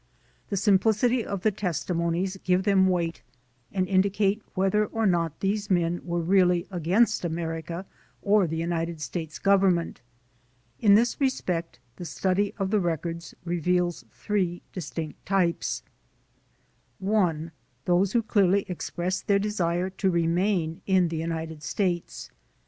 The 0.49 0.57
simplicity 0.57 1.23
of 1.23 1.41
the 1.43 1.51
testimonies 1.51 2.35
give 2.43 2.63
them 2.63 2.87
weight 2.87 3.21
and 3.71 3.87
indicate 3.87 4.41
whether 4.55 4.87
or 4.87 5.05
not 5.05 5.41
these 5.41 5.69
men 5.69 6.01
were 6.03 6.21
really 6.21 6.65
against 6.71 7.23
America 7.23 7.85
or 8.23 8.47
the 8.47 8.57
United 8.57 8.99
States 8.99 9.37
Government. 9.37 10.01
In 10.79 10.95
this 10.95 11.21
respect 11.21 11.77
the 11.97 12.05
study 12.05 12.51
of 12.57 12.71
the 12.71 12.79
records 12.79 13.35
reveals 13.45 14.03
three 14.09 14.63
distinct 14.73 15.23
types: 15.23 15.83
(1) 16.97 17.51
Those 17.85 18.13
who 18.13 18.23
dearly 18.23 18.65
expressed 18.67 19.27
their 19.27 19.37
desire 19.37 19.91
to 19.91 20.09
re 20.09 20.25
main 20.25 20.81
in 20.87 21.09
the 21.09 21.17
United 21.17 21.61
States. 21.61 22.31